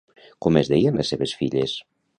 [0.45, 1.79] Com es deien les seves filles?